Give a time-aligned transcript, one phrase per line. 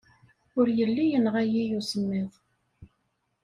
[0.59, 2.31] Ur yelli yenɣa-iyi usemmiḍ.